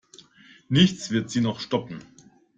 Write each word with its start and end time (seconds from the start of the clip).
Nichts 0.67 1.11
wird 1.11 1.29
sie 1.29 1.41
noch 1.41 1.59
stoppen. 1.59 2.01